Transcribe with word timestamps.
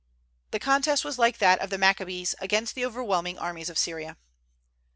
The 0.49 0.57
contest 0.57 1.05
was 1.05 1.19
like 1.19 1.37
that 1.37 1.59
of 1.59 1.69
the 1.69 1.77
Maccabees 1.77 2.33
against 2.39 2.73
the 2.73 2.83
overwhelming 2.83 3.37
armies 3.37 3.69
of 3.69 3.77
Syria. 3.77 4.17